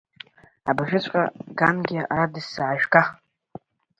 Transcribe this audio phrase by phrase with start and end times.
[0.69, 1.23] Абыржәыҵәҟьа,
[1.57, 3.01] Гангиа ара дысзаажәга!